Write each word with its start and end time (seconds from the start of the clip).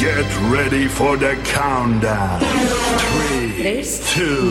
Get 0.00 0.24
ready 0.50 0.88
for 0.88 1.18
the 1.18 1.36
countdown. 1.44 2.40
3, 3.58 3.84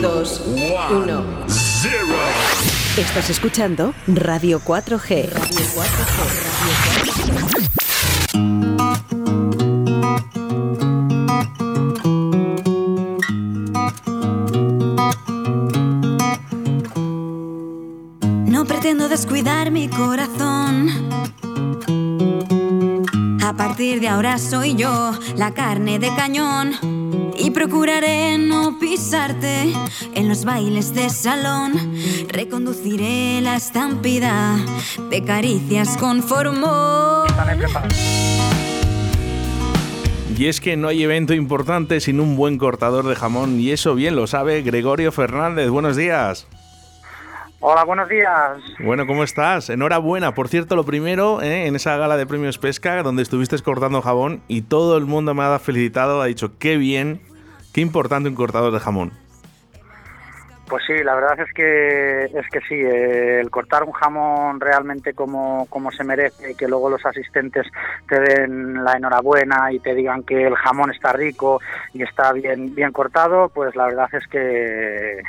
1, 0.00 1.44
0. 1.48 2.06
Estás 2.96 3.30
escuchando 3.30 3.92
Radio 4.06 4.60
4G. 4.60 5.28
Radio 5.32 5.66
4G. 5.74 6.30
Radio 6.46 6.74
4G. 6.94 7.70
No 18.46 18.64
pretendo 18.66 19.08
descuidar 19.08 19.72
mi 19.72 19.88
corazón. 19.88 21.09
A 23.60 23.64
partir 23.64 24.00
de 24.00 24.08
ahora 24.08 24.38
soy 24.38 24.74
yo 24.74 25.12
la 25.36 25.52
carne 25.52 25.98
de 25.98 26.08
cañón. 26.16 26.72
Y 27.36 27.50
procuraré 27.50 28.38
no 28.38 28.78
pisarte 28.78 29.70
en 30.14 30.30
los 30.30 30.46
bailes 30.46 30.94
de 30.94 31.10
salón. 31.10 31.74
Reconduciré 32.28 33.42
la 33.42 33.56
estampida 33.56 34.56
de 35.10 35.22
caricias 35.24 35.98
con 35.98 36.22
formol. 36.22 37.28
Y 40.38 40.46
es 40.46 40.58
que 40.58 40.78
no 40.78 40.88
hay 40.88 41.02
evento 41.02 41.34
importante 41.34 42.00
sin 42.00 42.18
un 42.18 42.36
buen 42.36 42.56
cortador 42.56 43.06
de 43.06 43.14
jamón 43.14 43.60
y 43.60 43.72
eso 43.72 43.94
bien 43.94 44.16
lo 44.16 44.26
sabe 44.26 44.62
Gregorio 44.62 45.12
Fernández. 45.12 45.68
Buenos 45.68 45.96
días. 45.96 46.46
Hola, 47.62 47.84
buenos 47.84 48.08
días. 48.08 48.56
Bueno, 48.78 49.06
¿cómo 49.06 49.22
estás? 49.22 49.68
Enhorabuena. 49.68 50.32
Por 50.32 50.48
cierto, 50.48 50.76
lo 50.76 50.84
primero, 50.84 51.42
¿eh? 51.42 51.66
en 51.66 51.76
esa 51.76 51.94
gala 51.98 52.16
de 52.16 52.26
premios 52.26 52.56
Pesca, 52.56 53.02
donde 53.02 53.22
estuviste 53.22 53.58
cortando 53.58 54.00
jamón 54.00 54.40
y 54.48 54.62
todo 54.62 54.96
el 54.96 55.04
mundo 55.04 55.34
me 55.34 55.42
ha 55.42 55.58
felicitado, 55.58 56.22
ha 56.22 56.26
dicho, 56.26 56.56
qué 56.58 56.78
bien, 56.78 57.20
qué 57.74 57.82
importante 57.82 58.30
un 58.30 58.34
cortador 58.34 58.72
de 58.72 58.80
jamón. 58.80 59.12
Pues 60.70 60.84
sí, 60.86 61.02
la 61.02 61.16
verdad 61.16 61.40
es 61.40 61.52
que 61.52 62.26
es 62.26 62.48
que 62.48 62.60
sí, 62.68 62.76
eh, 62.76 63.40
el 63.40 63.50
cortar 63.50 63.82
un 63.82 63.90
jamón 63.90 64.60
realmente 64.60 65.14
como, 65.14 65.66
como 65.68 65.90
se 65.90 66.04
merece 66.04 66.52
y 66.52 66.54
que 66.54 66.68
luego 66.68 66.88
los 66.88 67.04
asistentes 67.04 67.66
te 68.08 68.20
den 68.20 68.84
la 68.84 68.92
enhorabuena 68.92 69.72
y 69.72 69.80
te 69.80 69.96
digan 69.96 70.22
que 70.22 70.46
el 70.46 70.54
jamón 70.54 70.92
está 70.92 71.12
rico 71.12 71.60
y 71.92 72.04
está 72.04 72.32
bien 72.32 72.72
bien 72.72 72.92
cortado, 72.92 73.48
pues 73.48 73.74
la 73.74 73.86
verdad 73.86 74.08
es 74.12 74.24
que 74.28 75.22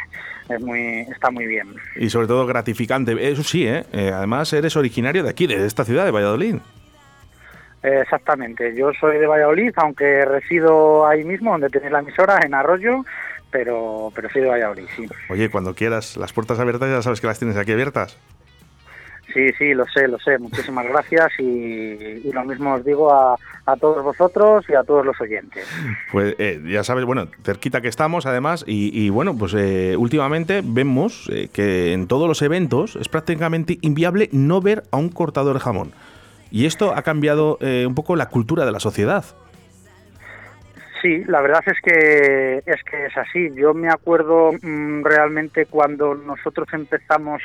es 0.47 0.62
muy 0.62 1.00
está 1.12 1.31
muy 1.31 1.47
bien. 1.47 1.69
Y 1.95 2.12
sobre 2.12 2.28
todo 2.28 2.45
gratificante. 2.45 3.16
Eso 3.31 3.42
sí, 3.42 3.67
¿eh? 3.67 3.84
Eh, 3.94 4.12
además 4.14 4.53
eres 4.53 4.75
originario 4.75 5.23
de 5.23 5.31
aquí, 5.31 5.47
de 5.47 5.66
esta 5.66 5.86
ciudad, 5.86 6.06
de 6.06 6.12
Valladolid. 6.12 6.58
Eh, 7.81 8.02
Exactamente, 8.03 8.75
yo 8.75 8.92
soy 9.00 9.17
de 9.17 9.25
Valladolid, 9.25 9.73
aunque 9.78 10.23
resido 10.23 11.08
ahí 11.08 11.23
mismo, 11.23 11.52
donde 11.53 11.69
tenéis 11.69 11.92
la 11.92 12.00
emisora, 12.00 12.39
en 12.45 12.53
Arroyo, 12.53 13.03
pero, 13.52 14.12
pero 14.16 14.30
soy 14.30 14.42
de 14.42 14.48
Valladolid, 14.50 14.86
sí. 14.96 15.08
Oye, 15.30 15.50
cuando 15.50 15.76
quieras, 15.76 16.18
las 16.18 16.34
puertas 16.34 16.60
abiertas 16.60 16.90
ya 16.90 17.02
sabes 17.02 17.22
que 17.22 17.28
las 17.28 17.40
tienes 17.40 17.58
aquí 17.58 17.72
abiertas. 17.72 18.18
Sí, 19.34 19.50
sí, 19.58 19.74
lo 19.74 19.86
sé, 19.88 20.10
lo 20.10 20.20
sé. 20.20 20.38
Muchísimas 20.40 20.86
gracias 20.86 21.32
y, 21.40 21.44
y 21.44 22.32
lo 22.34 22.44
mismo 22.44 22.74
os 22.74 22.84
digo 22.84 23.14
a, 23.14 23.38
a 23.66 23.78
todos 23.78 24.04
vosotros 24.04 24.66
y 24.68 24.74
a 24.74 24.84
todos 24.84 25.06
los 25.06 25.22
oyentes. 25.22 25.66
Pues 26.12 26.36
eh, 26.38 26.62
ya 26.68 26.84
sabes, 26.84 27.06
bueno, 27.06 27.28
cerquita 27.44 27.80
que 27.80 27.88
estamos 27.88 28.26
además 28.26 28.66
y, 28.68 28.92
y 28.94 29.10
bueno, 29.10 29.38
pues 29.38 29.54
eh, 29.54 29.96
últimamente 29.98 30.62
vemos 30.66 31.30
eh, 31.32 31.48
que 31.54 31.94
en 31.94 32.08
todos 32.08 32.28
los 32.28 32.42
eventos 32.42 32.98
es 32.98 33.08
prácticamente 33.08 33.78
inviable 33.80 34.28
no 34.34 34.60
ver 34.60 34.84
a 34.92 34.98
un 34.98 35.08
cortador 35.08 35.54
de 35.54 35.62
jamón. 35.62 35.94
Y 36.52 36.66
esto 36.66 36.94
ha 36.94 37.02
cambiado 37.02 37.58
eh, 37.62 37.86
un 37.88 37.96
poco 37.96 38.18
la 38.18 38.28
cultura 38.28 38.66
de 38.66 38.74
la 38.74 38.82
sociedad. 38.82 39.24
Sí, 41.02 41.24
la 41.26 41.42
verdad 41.42 41.64
es 41.66 41.82
que 41.82 42.62
es 42.66 42.84
que 42.84 43.06
es 43.06 43.18
así. 43.18 43.50
Yo 43.56 43.74
me 43.74 43.90
acuerdo 43.90 44.52
mm, 44.62 45.04
realmente 45.04 45.66
cuando 45.66 46.14
nosotros 46.14 46.68
empezamos, 46.74 47.42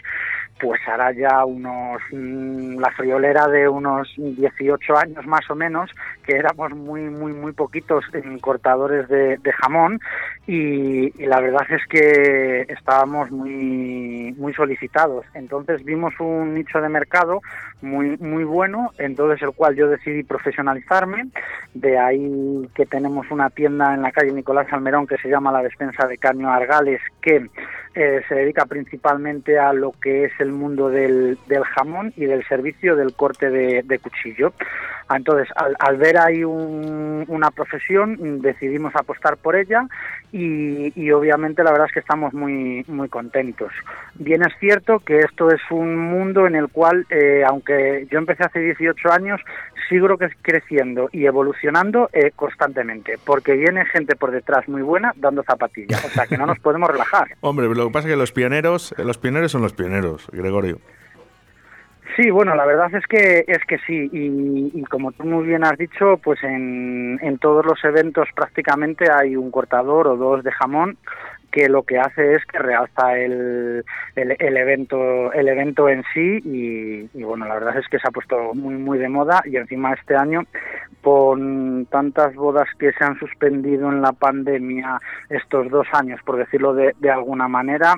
pues 0.61 0.81
hará 0.87 1.13
ya 1.13 1.45
unos 1.45 2.01
mm, 2.13 2.79
la 2.79 2.91
friolera 2.93 3.47
de 3.49 3.69
unos 3.69 4.13
18 4.17 4.97
años 4.97 5.27
más 5.27 5.49
o 5.51 5.55
menos, 5.55 5.91
que 6.25 6.37
éramos 6.37 6.73
muy 6.75 7.03
muy 7.03 7.33
muy 7.33 7.53
poquitos 7.53 8.05
en 8.13 8.39
cortadores 8.39 9.09
de, 9.09 9.39
jamón 9.61 9.99
y, 10.47 11.23
y 11.23 11.27
la 11.27 11.41
verdad 11.41 11.67
es 11.71 11.87
que 11.87 12.67
estábamos 12.69 13.31
muy 13.31 14.35
muy 14.39 14.53
solicitados. 14.55 15.25
Entonces 15.35 15.85
vimos 15.85 16.15
un 16.21 16.55
nicho 16.55 16.81
de 16.81 16.89
mercado 16.89 17.41
muy 17.83 18.17
muy 18.19 18.45
bueno, 18.45 18.93
entonces 18.99 19.43
el 19.43 19.55
cual 19.55 19.77
yo 19.77 19.89
decidí 19.89 20.23
profesionalizarme. 20.23 21.27
De 21.75 21.99
ahí 21.99 22.69
que 22.75 22.87
tenemos 22.87 23.31
una 23.31 23.51
tienda 23.51 23.95
en 23.95 24.03
la 24.03 24.13
calle 24.13 24.33
Nicolás 24.33 24.67
Almerón 24.73 25.07
que 25.07 25.19
se 25.19 25.29
llama 25.29 25.53
la 25.53 25.63
despensa 25.63 26.07
de 26.07 26.19
Caño 26.19 26.51
Argales, 26.51 27.01
que 27.21 27.49
eh, 27.95 28.23
se 28.29 28.35
dedica 28.35 28.67
principalmente 28.67 29.59
a 29.59 29.73
lo 29.73 29.93
que 29.93 30.25
es 30.25 30.33
el 30.39 30.46
mundo 30.53 30.89
del, 30.89 31.39
del 31.47 31.65
jamón 31.65 32.13
y 32.17 32.27
del 32.27 32.47
servicio 32.47 32.97
del 32.97 33.15
corte 33.15 33.51
de 33.51 33.99
cuchillo. 33.99 34.53
Entonces, 35.15 35.49
al, 35.57 35.77
al 35.79 35.97
ver 35.99 36.19
ahí 36.19 36.43
un- 36.45 37.25
una 37.29 37.51
profesión, 37.51 38.41
decidimos 38.43 38.95
apostar 38.97 39.37
por 39.37 39.55
ella 39.57 39.87
y, 40.33 40.93
y 41.01 41.11
obviamente 41.13 41.63
la 41.63 41.71
verdad 41.71 41.87
es 41.87 41.93
que 41.93 42.01
estamos 42.01 42.35
muy, 42.35 42.85
muy 42.89 43.09
contentos. 43.09 43.73
Bien 44.15 44.43
es 44.43 44.53
cierto 44.59 44.99
que 45.01 45.21
esto 45.21 45.51
es 45.51 45.61
un 45.71 45.97
mundo 45.97 46.47
en 46.47 46.57
el 46.57 46.69
cual, 46.69 47.07
eh, 47.11 47.45
aunque 47.47 48.07
yo 48.11 48.19
empecé 48.19 48.45
hace 48.45 48.59
18 48.61 49.13
años, 49.13 49.41
sigo 49.89 50.09
cre- 50.09 50.35
creciendo 50.43 51.09
y 51.13 51.27
evolucionando 51.27 52.11
eh, 52.13 52.33
constantemente, 52.35 53.17
porque 53.25 53.53
viene 53.55 53.85
gente 53.87 54.17
por 54.17 54.33
detrás 54.33 54.69
muy 54.69 54.83
buena 54.83 55.13
dando 55.17 55.43
zapatillas, 55.45 56.05
o 56.05 56.09
sea 56.09 56.27
que 56.27 56.37
no 56.37 56.47
nos 56.47 56.59
podemos 56.59 56.91
relajar. 56.91 57.29
Hombre, 57.41 57.69
lo 57.69 57.87
que 57.87 57.93
pasa 57.93 58.09
es 58.09 58.15
que 58.15 58.19
los 58.19 58.33
pioneros, 58.33 58.95
los 58.99 59.19
pioneros 59.19 59.53
son 59.53 59.63
los 59.63 59.73
pioneros, 59.73 60.27
Gregorio. 60.33 60.79
Sí, 62.15 62.31
bueno, 62.31 62.55
la 62.55 62.65
verdad 62.65 62.95
es 62.95 63.07
que 63.07 63.45
es 63.49 63.65
que 63.67 63.79
sí. 63.87 64.09
Y, 64.13 64.83
como 64.85 65.13
tú 65.13 65.25
muy 65.25 65.45
bien 65.47 65.65
has 65.65 65.77
dicho, 65.77 66.19
pues 66.23 66.43
en, 66.45 67.19
en 67.21 67.39
todos 67.39 67.67
los 67.67 67.83
eventos 67.85 68.29
prácticamente 68.35 69.11
hay 69.11 69.35
un 69.35 69.51
cortador 69.51 70.07
o 70.07 70.17
dos 70.17 70.45
de 70.45 70.53
jamón 70.53 70.97
que 71.51 71.69
lo 71.69 71.85
que 71.85 71.99
hace 71.99 72.35
es 72.35 72.45
que 72.45 72.59
realza 72.59 73.17
el, 73.17 73.83
el, 74.15 74.37
el 74.39 74.57
evento 74.57 75.33
el 75.33 75.49
evento 75.49 75.89
en 75.89 76.05
sí. 76.15 76.39
Y, 76.45 77.11
y, 77.19 77.23
bueno 77.25 77.47
la 77.47 77.55
verdad 77.55 77.79
es 77.79 77.89
que 77.89 77.99
se 77.99 78.07
ha 78.07 78.13
puesto 78.13 78.55
muy 78.55 78.75
muy 78.75 78.99
de 78.99 79.09
moda. 79.09 79.43
Y 79.45 79.57
encima 79.57 79.93
este 79.95 80.15
año 80.17 80.43
con 81.03 81.87
tantas 81.87 82.35
bodas 82.35 82.69
que 82.79 82.93
se 82.93 83.05
han 83.05 83.19
suspendido 83.19 83.91
en 83.91 84.03
la 84.03 84.13
pandemia 84.13 85.01
estos 85.29 85.71
dos 85.71 85.87
años 85.93 86.21
por 86.25 86.37
decirlo 86.37 86.75
de, 86.75 86.95
de 86.99 87.11
alguna 87.11 87.49
manera 87.49 87.95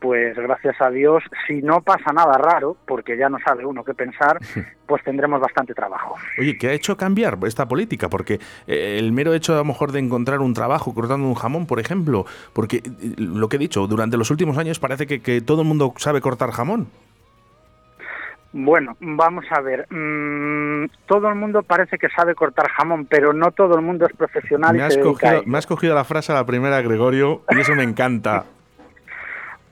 pues 0.00 0.36
gracias 0.36 0.80
a 0.80 0.90
Dios, 0.90 1.22
si 1.46 1.60
no 1.62 1.80
pasa 1.80 2.12
nada 2.12 2.38
raro, 2.38 2.76
porque 2.86 3.16
ya 3.16 3.28
no 3.28 3.38
sabe 3.44 3.64
uno 3.64 3.84
qué 3.84 3.94
pensar, 3.94 4.38
pues 4.86 5.02
tendremos 5.02 5.40
bastante 5.40 5.74
trabajo. 5.74 6.14
Oye, 6.38 6.56
¿qué 6.56 6.68
ha 6.68 6.72
hecho 6.72 6.96
cambiar 6.96 7.38
esta 7.46 7.66
política? 7.66 8.08
Porque 8.08 8.38
eh, 8.66 8.96
el 8.98 9.12
mero 9.12 9.34
hecho 9.34 9.54
a 9.54 9.58
lo 9.58 9.64
mejor 9.64 9.92
de 9.92 9.98
encontrar 9.98 10.40
un 10.40 10.54
trabajo 10.54 10.94
cortando 10.94 11.26
un 11.26 11.34
jamón, 11.34 11.66
por 11.66 11.80
ejemplo, 11.80 12.26
porque 12.52 12.76
eh, 12.78 13.14
lo 13.18 13.48
que 13.48 13.56
he 13.56 13.60
dicho, 13.60 13.86
durante 13.86 14.16
los 14.16 14.30
últimos 14.30 14.56
años 14.58 14.78
parece 14.78 15.06
que, 15.06 15.20
que 15.20 15.40
todo 15.40 15.62
el 15.62 15.68
mundo 15.68 15.92
sabe 15.96 16.20
cortar 16.20 16.50
jamón. 16.52 16.88
Bueno, 18.52 18.96
vamos 19.00 19.44
a 19.50 19.60
ver. 19.60 19.86
mm, 19.90 20.86
todo 21.06 21.28
el 21.28 21.34
mundo 21.34 21.62
parece 21.62 21.98
que 21.98 22.08
sabe 22.08 22.34
cortar 22.34 22.68
jamón, 22.70 23.06
pero 23.06 23.32
no 23.32 23.50
todo 23.50 23.76
el 23.76 23.82
mundo 23.82 24.06
es 24.06 24.16
profesional 24.16 24.72
Me 24.72 24.78
y 24.78 24.82
has, 24.82 24.94
se 24.94 25.00
cogido, 25.00 25.42
me 25.44 25.58
has 25.58 25.66
cogido 25.66 25.94
la 25.94 26.04
frase 26.04 26.32
a 26.32 26.36
la 26.36 26.46
primera, 26.46 26.80
Gregorio, 26.80 27.42
y 27.50 27.60
eso 27.60 27.74
me 27.74 27.82
encanta. 27.82 28.44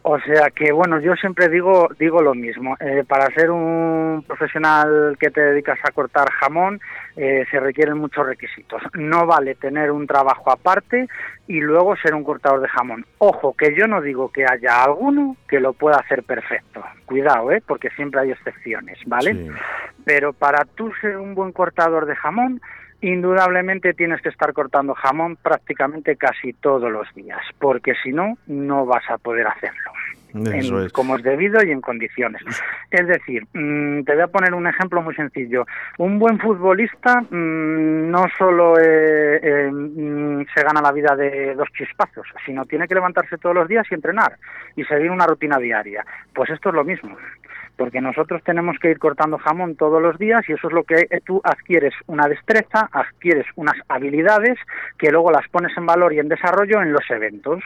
O 0.09 0.21
sea 0.21 0.51
que, 0.51 0.71
bueno, 0.71 1.01
yo 1.01 1.17
siempre 1.17 1.49
digo, 1.49 1.89
digo 1.99 2.23
lo 2.23 2.33
mismo. 2.33 2.77
Eh, 2.79 3.03
para 3.09 3.27
ser 3.35 3.51
un 3.51 4.23
profesional 4.25 5.17
que 5.19 5.33
te 5.33 5.41
dedicas 5.41 5.81
a 5.83 5.91
cortar 5.91 6.31
jamón, 6.31 6.79
eh, 7.17 7.45
se 7.51 7.59
requieren 7.59 7.99
muchos 7.99 8.25
requisitos. 8.25 8.81
No 8.95 9.27
vale 9.27 9.57
tener 9.57 9.91
un 9.91 10.07
trabajo 10.07 10.53
aparte 10.53 11.09
y 11.49 11.61
luego 11.61 11.97
ser 11.97 12.15
un 12.15 12.23
cortador 12.23 12.61
de 12.61 12.69
jamón. 12.69 13.05
Ojo, 13.19 13.55
que 13.55 13.75
yo 13.77 13.89
no 13.89 14.01
digo 14.01 14.31
que 14.31 14.45
haya 14.45 14.85
alguno 14.85 15.37
que 15.49 15.59
lo 15.59 15.73
pueda 15.73 15.97
hacer 15.97 16.23
perfecto. 16.23 16.85
Cuidado, 17.05 17.51
¿eh? 17.51 17.61
porque 17.67 17.91
siempre 17.91 18.21
hay 18.21 18.31
excepciones, 18.31 19.01
¿vale? 19.07 19.33
Sí. 19.33 19.49
Pero 20.05 20.33
para 20.33 20.65
tú 20.77 20.93
ser 21.01 21.17
un 21.17 21.35
buen 21.35 21.51
cortador 21.51 22.07
de 22.07 22.15
jamón, 22.15 22.61
indudablemente 23.01 23.95
tienes 23.95 24.21
que 24.23 24.29
estar 24.31 24.53
cortando 24.53 24.95
jamón 24.95 25.37
prácticamente 25.37 26.17
casi 26.17 26.53
todos 26.55 26.91
los 26.91 27.13
días, 27.15 27.41
porque 27.59 27.95
si 28.03 28.13
no, 28.13 28.37
no 28.47 28.87
vas 28.87 29.09
a 29.11 29.19
poder 29.19 29.47
hacerlo. 29.47 29.91
Eso 30.53 30.81
en- 30.81 30.87
es. 30.87 30.93
como 30.93 31.17
es 31.17 31.23
debido 31.23 31.65
y 31.65 31.71
en 31.71 31.81
condiciones. 31.81 32.43
Es 32.91 33.07
decir, 33.07 33.47
mm, 33.55 34.03
te 34.03 34.13
voy 34.13 34.23
a 34.23 34.27
poner 34.27 34.53
un 34.53 34.67
ejemplo 34.67 35.01
muy 35.01 35.15
sencillo. 35.15 35.65
Un 35.99 36.19
buen 36.19 36.39
futbolista 36.39 37.23
mm, 37.23 38.11
no 38.11 38.27
solo 38.37 38.79
eh, 38.79 39.41
eh, 39.43 39.71
mm, 39.73 40.45
se 40.55 40.63
gana 40.63 40.83
la 40.83 40.93
vida 40.93 41.17
de 41.17 41.55
dos 41.55 41.69
chispazos, 41.73 42.27
sino 42.45 42.67
tiene 42.67 42.87
que 42.87 42.95
levantarse 42.95 43.39
todos 43.39 43.55
los 43.55 43.67
días 43.69 43.87
y 43.91 43.95
entrenar 43.95 44.37
y 44.75 44.85
seguir 44.85 45.11
una 45.11 45.27
rutina 45.27 45.59
diaria. 45.59 46.05
Pues 46.35 46.51
esto 46.51 46.69
es 46.69 46.75
lo 46.75 46.85
mismo. 46.85 47.17
Porque 47.77 48.01
nosotros 48.01 48.43
tenemos 48.43 48.79
que 48.79 48.91
ir 48.91 48.99
cortando 48.99 49.39
jamón 49.39 49.77
todos 49.77 50.03
los 50.03 50.19
días 50.19 50.43
y 50.49 50.53
eso 50.53 50.69
es 50.69 50.73
lo 50.73 50.85
que 50.85 51.07
tú 51.25 51.41
adquieres 51.45 51.95
una 52.07 52.27
destreza, 52.29 52.89
adquieres 52.93 53.47
unas 53.57 53.77
habilidades 53.89 54.59
que 54.99 55.11
luego 55.11 55.31
las 55.31 55.49
pones 55.49 55.77
en 55.77 55.87
valor 55.87 56.13
y 56.13 56.19
en 56.19 56.29
desarrollo 56.29 56.83
en 56.83 56.93
los 56.93 57.09
eventos 57.11 57.63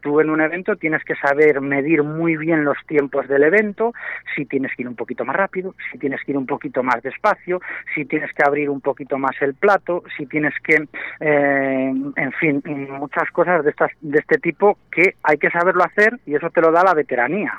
tú 0.00 0.20
en 0.20 0.30
un 0.30 0.40
evento 0.40 0.76
tienes 0.76 1.04
que 1.04 1.14
saber 1.16 1.60
medir 1.60 2.02
muy 2.02 2.36
bien 2.36 2.64
los 2.64 2.76
tiempos 2.86 3.28
del 3.28 3.44
evento, 3.44 3.92
si 4.34 4.46
tienes 4.46 4.74
que 4.74 4.82
ir 4.82 4.88
un 4.88 4.96
poquito 4.96 5.24
más 5.24 5.36
rápido, 5.36 5.74
si 5.92 5.98
tienes 5.98 6.22
que 6.24 6.32
ir 6.32 6.38
un 6.38 6.46
poquito 6.46 6.82
más 6.82 7.02
despacio, 7.02 7.60
si 7.94 8.04
tienes 8.04 8.32
que 8.32 8.42
abrir 8.42 8.70
un 8.70 8.80
poquito 8.80 9.18
más 9.18 9.32
el 9.40 9.54
plato, 9.54 10.02
si 10.16 10.26
tienes 10.26 10.54
que, 10.62 10.88
eh, 11.20 11.92
en 12.16 12.32
fin, 12.32 12.62
muchas 12.98 13.30
cosas 13.30 13.64
de, 13.64 13.70
estas, 13.70 13.90
de 14.00 14.18
este 14.18 14.38
tipo 14.38 14.78
que 14.90 15.16
hay 15.22 15.38
que 15.38 15.50
saberlo 15.50 15.84
hacer 15.84 16.18
y 16.26 16.34
eso 16.34 16.50
te 16.50 16.60
lo 16.60 16.72
da 16.72 16.82
la 16.82 16.94
veteranía. 16.94 17.52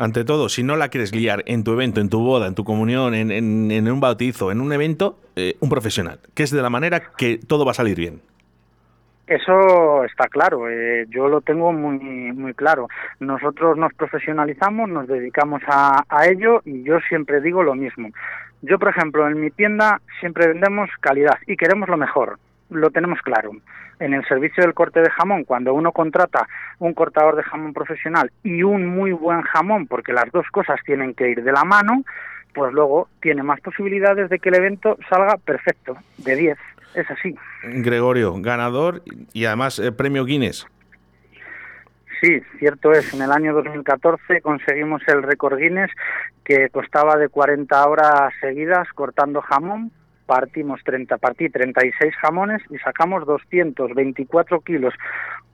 Ante 0.00 0.24
todo, 0.24 0.48
si 0.48 0.62
no 0.62 0.76
la 0.76 0.88
quieres 0.88 1.12
guiar 1.12 1.42
en 1.44 1.62
tu 1.62 1.74
evento, 1.74 2.00
en 2.00 2.08
tu 2.08 2.20
boda, 2.20 2.46
en 2.46 2.54
tu 2.54 2.64
comunión, 2.64 3.14
en, 3.14 3.30
en, 3.30 3.92
un 3.92 4.00
bautizo, 4.00 4.50
en 4.50 4.62
un 4.62 4.72
evento, 4.72 5.18
eh, 5.36 5.56
un 5.60 5.68
profesional, 5.68 6.20
que 6.34 6.42
es 6.42 6.50
de 6.50 6.62
la 6.62 6.70
manera 6.70 7.02
que 7.18 7.36
todo 7.36 7.66
va 7.66 7.72
a 7.72 7.74
salir 7.74 7.98
bien. 7.98 8.22
Eso 9.26 10.02
está 10.04 10.26
claro, 10.28 10.70
eh, 10.70 11.04
yo 11.10 11.28
lo 11.28 11.42
tengo 11.42 11.70
muy 11.74 11.98
muy 12.32 12.54
claro. 12.54 12.88
Nosotros 13.18 13.76
nos 13.76 13.92
profesionalizamos, 13.92 14.88
nos 14.88 15.06
dedicamos 15.06 15.60
a, 15.66 16.02
a, 16.08 16.26
ello 16.28 16.62
y 16.64 16.82
yo 16.82 16.98
siempre 17.06 17.42
digo 17.42 17.62
lo 17.62 17.74
mismo. 17.74 18.08
Yo, 18.62 18.78
por 18.78 18.88
ejemplo, 18.88 19.28
en 19.28 19.38
mi 19.38 19.50
tienda 19.50 20.00
siempre 20.18 20.48
vendemos 20.48 20.88
calidad 21.02 21.36
y 21.46 21.58
queremos 21.58 21.90
lo 21.90 21.98
mejor, 21.98 22.38
lo 22.70 22.90
tenemos 22.90 23.20
claro. 23.22 23.50
En 23.98 24.14
el 24.14 24.24
servicio 24.26 24.62
del 24.62 24.74
corte 24.74 25.00
de 25.00 25.10
jamón, 25.10 25.44
cuando 25.44 25.74
uno 25.74 25.92
contrata 25.92 26.48
un 26.78 26.94
cortador 26.94 27.36
de 27.36 27.42
jamón 27.42 27.74
profesional 27.74 28.30
y 28.42 28.62
un 28.62 28.86
muy 28.86 29.12
buen 29.12 29.42
jamón, 29.42 29.86
porque 29.86 30.12
las 30.12 30.30
dos 30.32 30.46
cosas 30.50 30.80
tienen 30.84 31.14
que 31.14 31.28
ir 31.28 31.42
de 31.42 31.52
la 31.52 31.64
mano, 31.64 32.04
pues 32.54 32.72
luego 32.72 33.08
tiene 33.20 33.42
más 33.42 33.60
posibilidades 33.60 34.30
de 34.30 34.38
que 34.38 34.48
el 34.48 34.56
evento 34.56 34.96
salga 35.08 35.36
perfecto, 35.36 35.96
de 36.18 36.36
10 36.36 36.58
es 36.94 37.10
así. 37.10 37.36
Gregorio, 37.62 38.34
ganador 38.40 39.02
y 39.32 39.44
además 39.44 39.78
eh, 39.78 39.92
premio 39.92 40.24
Guinness. 40.24 40.66
Sí, 42.20 42.40
cierto 42.58 42.92
es. 42.92 43.14
En 43.14 43.22
el 43.22 43.32
año 43.32 43.54
2014 43.54 44.42
conseguimos 44.42 45.00
el 45.06 45.22
récord 45.22 45.58
Guinness 45.58 45.90
que 46.44 46.68
costaba 46.68 47.16
de 47.16 47.28
40 47.28 47.88
horas 47.88 48.32
seguidas 48.40 48.88
cortando 48.94 49.40
jamón. 49.40 49.90
Partimos 50.30 50.80
30, 50.84 51.18
partí 51.18 51.48
36 51.48 52.14
jamones 52.22 52.62
y 52.70 52.78
sacamos 52.78 53.26
224 53.26 54.60
kilos 54.60 54.94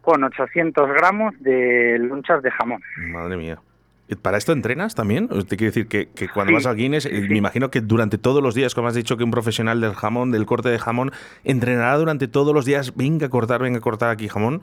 con 0.02 0.23
800 0.23 0.87
gramos 0.90 1.34
de 1.40 1.99
lonchas 1.99 2.43
de 2.43 2.50
jamón. 2.50 2.82
Madre 2.99 3.38
mía. 3.38 3.58
¿Para 4.20 4.37
esto 4.37 4.52
entrenas 4.52 4.94
también? 4.94 5.28
¿Te 5.28 5.56
quiere 5.56 5.73
decir 5.73 5.88
que, 5.88 6.28
cuando 6.28 6.52
vas 6.52 6.67
al 6.67 6.76
Guinness, 6.76 7.06
eh, 7.06 7.26
me 7.26 7.38
imagino 7.38 7.70
que 7.70 7.81
durante 7.81 8.19
todos 8.19 8.43
los 8.43 8.55
días, 8.55 8.75
como 8.75 8.88
has 8.88 8.94
dicho, 8.94 9.17
que 9.17 9.25
un 9.25 9.31
profesional 9.31 9.81
del 9.81 9.94
jamón, 9.94 10.31
del 10.31 10.44
corte 10.44 10.69
de 10.69 10.79
jamón, 10.79 11.11
entrenará 11.43 11.96
durante 11.96 12.29
todos 12.29 12.52
los 12.52 12.67
días, 12.67 12.94
venga 12.94 13.29
a 13.29 13.31
cortar, 13.31 13.62
venga 13.62 13.79
a 13.79 13.81
cortar 13.81 14.11
aquí 14.11 14.29
jamón? 14.29 14.61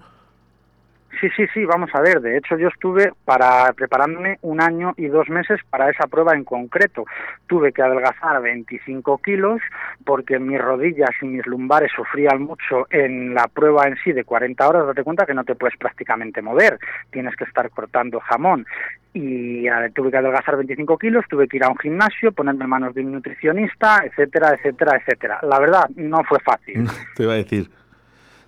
Sí, 1.24 1.30
sí, 1.38 1.46
sí, 1.54 1.64
vamos 1.64 1.90
a 1.94 2.02
ver. 2.02 2.20
De 2.20 2.36
hecho, 2.36 2.58
yo 2.58 2.68
estuve 2.68 3.14
para 3.24 3.72
preparándome 3.72 4.40
un 4.42 4.62
año 4.62 4.94
y 4.98 5.06
dos 5.06 5.30
meses 5.30 5.58
para 5.70 5.90
esa 5.90 6.06
prueba 6.08 6.34
en 6.34 6.44
concreto. 6.44 7.06
Tuve 7.48 7.72
que 7.72 7.82
adelgazar 7.82 8.42
25 8.42 9.20
kilos 9.20 9.62
porque 10.04 10.38
mis 10.38 10.60
rodillas 10.60 11.12
y 11.22 11.28
mis 11.28 11.48
lumbares 11.48 11.94
sufrían 11.96 12.42
mucho 12.42 12.88
en 12.90 13.34
la 13.34 13.48
prueba 13.48 13.88
en 13.88 13.96
sí 14.04 14.12
de 14.12 14.26
40 14.26 14.68
horas. 14.68 14.86
Date 14.86 15.06
cuenta 15.06 15.26
que 15.26 15.34
no 15.34 15.46
te 15.46 15.56
puedes 15.56 15.78
prácticamente 15.78 16.42
mover, 16.42 16.78
tienes 17.10 17.38
que 17.38 17.46
estar 17.46 17.70
cortando 17.70 18.20
jamón. 18.20 18.66
Y 19.14 19.66
tuve 19.94 20.12
que 20.12 20.18
adelgazar 20.18 20.58
25 20.58 20.98
kilos, 20.98 21.24
tuve 21.30 21.48
que 21.48 21.56
ir 21.56 21.64
a 21.64 21.70
un 21.70 21.78
gimnasio, 21.78 22.34
ponerme 22.34 22.66
en 22.66 22.70
manos 22.70 22.94
de 22.96 23.00
un 23.00 23.14
nutricionista, 23.14 24.04
etcétera, 24.04 24.56
etcétera, 24.56 24.98
etcétera. 24.98 25.40
La 25.44 25.58
verdad, 25.58 25.88
no 25.96 26.22
fue 26.26 26.40
fácil. 26.42 26.86
te 27.16 27.24
iba 27.24 27.32
a 27.32 27.38
decir. 27.38 27.70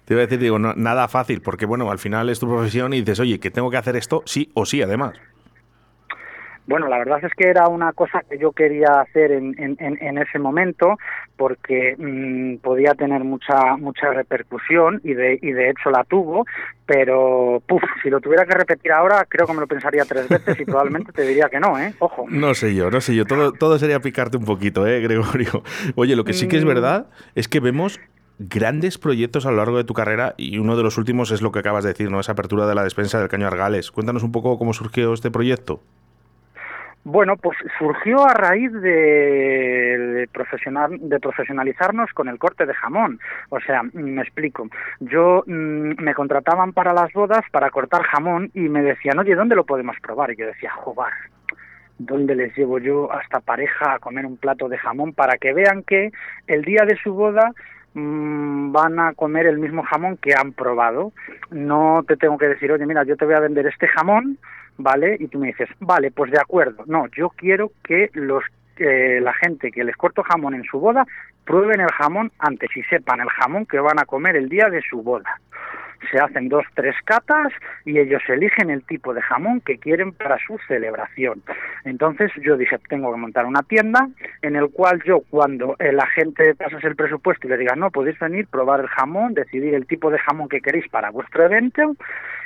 Te 0.05 0.13
iba 0.13 0.21
a 0.21 0.25
decir, 0.25 0.39
digo, 0.39 0.59
nada 0.59 1.07
fácil, 1.07 1.41
porque 1.41 1.65
bueno, 1.65 1.89
al 1.89 1.99
final 1.99 2.29
es 2.29 2.39
tu 2.39 2.47
profesión 2.47 2.93
y 2.93 2.99
dices, 2.99 3.19
oye, 3.19 3.39
que 3.39 3.51
tengo 3.51 3.71
que 3.71 3.77
hacer 3.77 3.95
esto 3.95 4.21
sí 4.25 4.51
o 4.53 4.65
sí, 4.65 4.81
además. 4.81 5.19
Bueno, 6.67 6.87
la 6.87 6.97
verdad 6.97 7.19
es 7.23 7.31
que 7.35 7.47
era 7.47 7.67
una 7.67 7.93
cosa 7.93 8.23
que 8.27 8.39
yo 8.39 8.51
quería 8.51 9.01
hacer 9.01 9.31
en, 9.31 9.55
en, 9.59 10.17
ese 10.17 10.39
momento 10.39 10.97
porque 11.37 11.95
mm, 11.97 12.57
podía 12.57 12.95
tener 12.95 13.23
mucha 13.23 13.77
mucha 13.77 14.11
repercusión 14.11 14.99
y 15.03 15.13
de, 15.13 15.37
y 15.41 15.51
de 15.51 15.69
hecho 15.69 15.91
la 15.91 16.03
tuvo, 16.05 16.45
pero 16.87 17.61
puf, 17.67 17.83
si 18.01 18.09
lo 18.09 18.19
tuviera 18.19 18.45
que 18.45 18.55
repetir 18.55 18.91
ahora 18.91 19.25
creo 19.29 19.45
que 19.45 19.53
me 19.53 19.59
lo 19.59 19.67
pensaría 19.67 20.05
tres 20.05 20.27
veces 20.27 20.59
y 20.59 20.65
probablemente 20.65 21.11
te 21.11 21.21
diría 21.21 21.49
que 21.49 21.59
no, 21.59 21.77
¿eh? 21.77 21.93
Ojo. 21.99 22.25
No 22.29 22.55
sé 22.55 22.73
yo, 22.73 22.89
no 22.89 22.99
sé 22.99 23.15
yo, 23.15 23.25
todo, 23.25 23.51
todo 23.51 23.77
sería 23.77 23.99
picarte 23.99 24.37
un 24.37 24.45
poquito, 24.45 24.87
¿eh, 24.87 25.01
Gregorio? 25.01 25.61
Oye, 25.95 26.15
lo 26.15 26.23
que 26.23 26.33
sí 26.33 26.47
que 26.47 26.57
es 26.57 26.65
mm. 26.65 26.67
verdad 26.67 27.07
es 27.35 27.47
que 27.47 27.59
vemos 27.59 27.99
grandes 28.39 28.97
proyectos 28.97 29.45
a 29.45 29.51
lo 29.51 29.57
largo 29.57 29.77
de 29.77 29.83
tu 29.83 29.93
carrera 29.93 30.33
y 30.37 30.57
uno 30.57 30.75
de 30.75 30.83
los 30.83 30.97
últimos 30.97 31.31
es 31.31 31.41
lo 31.41 31.51
que 31.51 31.59
acabas 31.59 31.83
de 31.83 31.91
decir, 31.91 32.11
¿no? 32.11 32.19
Esa 32.19 32.33
apertura 32.33 32.67
de 32.67 32.75
la 32.75 32.83
despensa 32.83 33.19
del 33.19 33.29
Caño 33.29 33.47
Argales. 33.47 33.91
Cuéntanos 33.91 34.23
un 34.23 34.31
poco 34.31 34.57
cómo 34.57 34.73
surgió 34.73 35.13
este 35.13 35.31
proyecto. 35.31 35.81
Bueno, 37.05 37.37
pues 37.37 37.55
surgió 37.77 38.25
a 38.25 38.33
raíz 38.33 38.71
de, 38.71 40.27
de 40.27 41.19
profesionalizarnos 41.19 42.09
con 42.13 42.27
el 42.29 42.39
corte 42.39 42.65
de 42.65 42.73
jamón. 42.73 43.19
O 43.49 43.59
sea, 43.59 43.83
me 43.93 44.23
explico. 44.23 44.67
Yo 44.99 45.43
mm, 45.45 46.01
me 46.01 46.15
contrataban 46.15 46.73
para 46.73 46.93
las 46.93 47.13
bodas 47.13 47.43
para 47.51 47.69
cortar 47.69 48.01
jamón 48.01 48.49
y 48.55 48.61
me 48.69 48.81
decían, 48.81 49.19
oye, 49.19 49.35
¿dónde 49.35 49.55
lo 49.55 49.65
podemos 49.65 49.97
probar? 50.01 50.31
Y 50.31 50.37
yo 50.37 50.47
decía, 50.47 50.71
joder, 50.71 51.13
¿dónde 51.99 52.33
les 52.33 52.57
llevo 52.57 52.79
yo 52.79 53.13
a 53.13 53.21
esta 53.21 53.39
pareja 53.39 53.93
a 53.93 53.99
comer 53.99 54.25
un 54.25 54.37
plato 54.37 54.67
de 54.67 54.79
jamón 54.79 55.13
para 55.13 55.37
que 55.37 55.53
vean 55.53 55.83
que 55.83 56.11
el 56.47 56.63
día 56.63 56.85
de 56.87 56.97
su 56.97 57.13
boda 57.13 57.53
Mm, 57.95 58.73
van 58.73 58.99
a 58.99 59.13
comer 59.13 59.47
el 59.47 59.57
mismo 59.57 59.81
jamón 59.83 60.17
que 60.17 60.35
han 60.35 60.51
probado. 60.51 61.13
No 61.49 62.03
te 62.05 62.17
tengo 62.17 62.37
que 62.37 62.49
decir, 62.49 62.71
oye, 62.71 62.85
mira, 62.85 63.03
yo 63.05 63.15
te 63.15 63.23
voy 63.23 63.35
a 63.35 63.39
vender 63.39 63.65
este 63.67 63.87
jamón, 63.87 64.37
¿vale? 64.77 65.15
Y 65.17 65.29
tú 65.29 65.39
me 65.39 65.47
dices, 65.47 65.69
vale, 65.79 66.11
pues 66.11 66.29
de 66.29 66.39
acuerdo. 66.39 66.83
No, 66.87 67.07
yo 67.15 67.29
quiero 67.29 67.71
que 67.83 68.09
los 68.13 68.43
la 68.77 69.33
gente 69.33 69.71
que 69.71 69.83
les 69.83 69.95
corto 69.95 70.23
jamón 70.23 70.53
en 70.53 70.63
su 70.63 70.79
boda 70.79 71.05
prueben 71.45 71.81
el 71.81 71.91
jamón 71.91 72.31
antes 72.39 72.69
y 72.75 72.83
sepan 72.83 73.19
el 73.19 73.29
jamón 73.29 73.65
que 73.65 73.79
van 73.79 73.99
a 73.99 74.05
comer 74.05 74.35
el 74.35 74.49
día 74.49 74.69
de 74.69 74.81
su 74.81 75.01
boda 75.01 75.39
se 76.11 76.19
hacen 76.19 76.49
dos, 76.49 76.65
tres 76.73 76.95
catas 77.05 77.51
y 77.85 77.99
ellos 77.99 78.21
eligen 78.27 78.69
el 78.69 78.83
tipo 78.83 79.13
de 79.13 79.21
jamón 79.21 79.61
que 79.61 79.77
quieren 79.77 80.11
para 80.11 80.37
su 80.45 80.57
celebración. 80.67 81.41
Entonces 81.83 82.31
yo 82.41 82.57
dije, 82.57 82.77
tengo 82.89 83.11
que 83.11 83.19
montar 83.19 83.45
una 83.45 83.63
tienda 83.63 84.07
en 84.41 84.55
el 84.55 84.69
cual 84.69 85.01
yo 85.03 85.21
cuando 85.29 85.75
la 85.79 86.05
gente 86.07 86.55
pasase 86.55 86.87
el 86.87 86.95
presupuesto 86.95 87.47
y 87.47 87.49
le 87.49 87.57
diga, 87.57 87.75
no, 87.75 87.91
podéis 87.91 88.19
venir, 88.19 88.47
probar 88.47 88.81
el 88.81 88.87
jamón, 88.87 89.33
decidir 89.33 89.73
el 89.73 89.87
tipo 89.87 90.09
de 90.09 90.19
jamón 90.19 90.49
que 90.49 90.61
queréis 90.61 90.87
para 90.89 91.11
vuestro 91.11 91.45
evento 91.45 91.95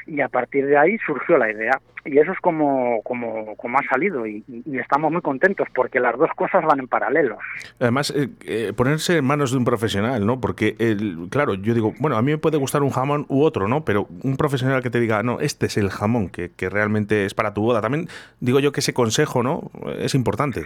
y 0.10 0.22
a 0.22 0.28
partir 0.28 0.66
de 0.66 0.78
ahí 0.78 0.98
surgió 1.06 1.38
la 1.38 1.52
idea. 1.52 1.80
Y 2.06 2.18
eso 2.18 2.32
es 2.32 2.40
como, 2.40 3.02
como, 3.04 3.56
como 3.58 3.78
ha 3.78 3.84
salido 3.84 4.26
y, 4.26 4.44
estamos 4.74 5.12
muy 5.12 5.22
contentos 5.22 5.68
porque 5.76 6.00
las 6.00 6.18
dos 6.18 6.30
cosas 6.36 6.64
van 6.66 6.80
en 6.80 6.88
paralelo. 6.88 7.38
Además, 7.80 8.14
eh, 8.16 8.30
eh, 8.46 8.74
ponerse 8.76 9.18
en 9.18 9.26
manos 9.26 9.52
de 9.52 9.58
un 9.58 9.66
profesional, 9.66 10.26
¿no? 10.26 10.40
Porque, 10.40 10.76
el, 10.80 11.28
claro, 11.30 11.56
yo 11.56 11.74
digo, 11.74 11.94
bueno, 12.00 12.16
a 12.16 12.22
mí 12.22 12.32
me 12.32 12.38
puede 12.38 12.58
gustar 12.58 12.84
un 12.84 12.90
jamón 12.90 13.26
u 13.28 13.44
otro, 13.44 13.68
¿no? 13.68 13.84
Pero 13.84 14.08
un 14.24 14.38
profesional 14.38 14.82
que 14.82 14.90
te 14.90 15.00
diga, 15.00 15.24
no, 15.24 15.40
este 15.40 15.66
es 15.66 15.78
el 15.78 15.90
jamón 15.90 16.30
que, 16.30 16.52
que 16.56 16.70
realmente 16.70 17.26
es 17.26 17.34
para 17.34 17.54
tu 17.54 17.62
boda. 17.62 17.82
También 17.82 18.08
digo 18.40 18.60
yo 18.60 18.72
que 18.72 18.80
ese 18.80 18.94
consejo, 18.94 19.44
¿no? 19.44 19.70
Es 20.00 20.16
importante. 20.16 20.66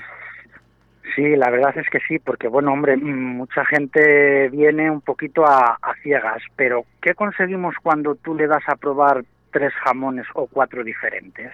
Sí, 1.15 1.35
la 1.35 1.49
verdad 1.51 1.77
es 1.77 1.87
que 1.89 1.99
sí, 2.07 2.17
porque 2.17 2.47
bueno, 2.47 2.73
hombre, 2.73 2.97
mucha 2.97 3.63
gente 3.65 4.49
viene 4.49 4.89
un 4.89 5.01
poquito 5.01 5.45
a, 5.45 5.77
a, 5.79 5.93
ciegas, 6.01 6.41
pero 6.55 6.85
¿qué 7.01 7.13
conseguimos 7.13 7.75
cuando 7.83 8.15
tú 8.15 8.33
le 8.33 8.47
das 8.47 8.63
a 8.67 8.75
probar 8.75 9.23
tres 9.53 9.73
jamones 9.85 10.27
o 10.33 10.47
cuatro 10.47 10.83
diferentes? 10.83 11.51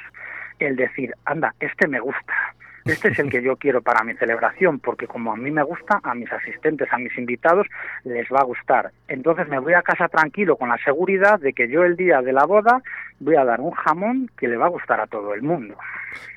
El 0.58 0.76
decir, 0.76 1.14
anda, 1.26 1.54
este 1.60 1.88
me 1.88 2.00
gusta, 2.00 2.34
este 2.86 3.10
es 3.10 3.20
el 3.20 3.30
que 3.30 3.42
yo 3.42 3.56
quiero 3.58 3.82
para 3.82 4.04
mi 4.04 4.14
celebración, 4.16 4.80
porque 4.80 5.08
como 5.08 5.32
a 5.32 5.36
mí 5.36 5.52
me 5.52 5.64
gusta, 5.64 6.00
a 6.04 6.16
mis 6.16 6.32
asistentes, 6.32 6.88
a 6.92 6.98
mis 6.98 7.18
invitados, 7.18 7.68
les 8.04 8.28
va 8.30 8.40
a 8.40 8.44
gustar. 8.44 8.92
Entonces 9.08 9.48
me 9.48 9.60
voy 9.60 9.74
a 9.74 9.82
casa 9.82 10.08
tranquilo 10.08 10.56
con 10.56 10.70
la 10.70 10.78
seguridad 10.84 11.40
de 11.40 11.54
que 11.54 11.68
yo 11.70 11.84
el 11.84 11.96
día 11.96 12.22
de 12.22 12.34
la 12.34 12.46
boda 12.46 12.82
voy 13.20 13.36
a 13.36 13.46
dar 13.46 13.60
un 13.62 13.72
jamón 13.72 14.30
que 14.38 14.48
le 14.48 14.58
va 14.58 14.68
a 14.68 14.70
gustar 14.70 15.00
a 15.00 15.08
todo 15.08 15.34
el 15.34 15.42
mundo. 15.42 15.76